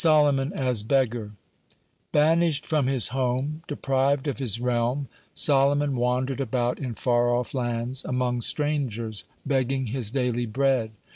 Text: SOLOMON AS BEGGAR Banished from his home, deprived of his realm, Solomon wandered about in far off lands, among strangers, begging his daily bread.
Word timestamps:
SOLOMON 0.03 0.51
AS 0.53 0.81
BEGGAR 0.81 1.33
Banished 2.11 2.65
from 2.65 2.87
his 2.87 3.09
home, 3.09 3.61
deprived 3.67 4.25
of 4.27 4.39
his 4.39 4.59
realm, 4.59 5.07
Solomon 5.35 5.95
wandered 5.95 6.41
about 6.41 6.79
in 6.79 6.95
far 6.95 7.31
off 7.35 7.53
lands, 7.53 8.03
among 8.03 8.41
strangers, 8.41 9.25
begging 9.45 9.85
his 9.93 10.09
daily 10.09 10.47
bread. 10.47 10.89